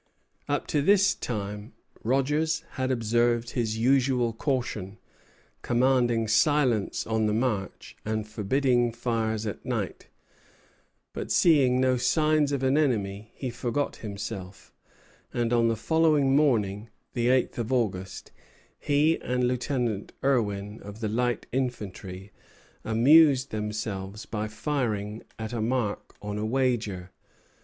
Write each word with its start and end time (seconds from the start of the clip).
Up 0.49 0.65
to 0.65 0.81
this 0.81 1.13
time 1.13 1.73
Rogers 2.03 2.63
had 2.71 2.89
observed 2.89 3.51
his 3.51 3.77
usual 3.77 4.33
caution, 4.33 4.97
commanding 5.61 6.27
silence 6.27 7.05
on 7.05 7.27
the 7.27 7.35
march, 7.35 7.95
and 8.03 8.27
forbidding 8.27 8.93
fires 8.93 9.45
at 9.45 9.63
night; 9.63 10.07
but, 11.13 11.29
seeing 11.31 11.79
no 11.79 11.97
signs 11.97 12.51
of 12.51 12.63
an 12.63 12.79
enemy, 12.79 13.29
he 13.35 13.51
forgot 13.51 13.97
himself; 13.97 14.73
and 15.35 15.53
on 15.53 15.67
the 15.67 15.75
following 15.75 16.35
morning, 16.35 16.89
the 17.13 17.27
eighth 17.29 17.59
of 17.59 17.71
August, 17.71 18.31
he 18.79 19.21
and 19.21 19.43
Lieutenant 19.43 20.13
Irwin, 20.23 20.79
of 20.81 21.01
the 21.01 21.09
light 21.09 21.45
infantry, 21.51 22.31
amused 22.83 23.51
themselves 23.51 24.25
by 24.25 24.47
firing 24.47 25.21
at 25.37 25.53
a 25.53 25.61
mark 25.61 26.15
on 26.23 26.39
a 26.39 26.45
wager. 26.47 27.11